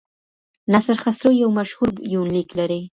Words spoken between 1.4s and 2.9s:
یو مشهور یونلیک لري.